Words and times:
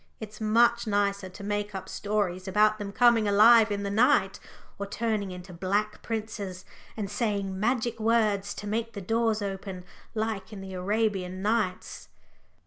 It's 0.19 0.41
much 0.41 0.87
nicer 0.87 1.29
to 1.29 1.43
make 1.43 1.75
up 1.75 1.87
stories 1.87 2.47
about 2.47 2.79
them 2.79 2.91
coming 2.91 3.27
alive 3.27 3.69
in 3.71 3.83
the 3.83 3.91
night, 3.91 4.39
or 4.79 4.87
turning 4.87 5.29
into 5.29 5.53
black 5.53 6.01
princes 6.01 6.65
and 6.97 7.07
saying 7.07 7.59
magic 7.59 7.99
words 7.99 8.55
to 8.55 8.65
make 8.65 8.93
the 8.93 8.99
doors 9.01 9.43
open 9.43 9.85
like 10.15 10.51
in 10.51 10.59
the 10.59 10.73
Arabian 10.73 11.43
Nights." 11.43 12.07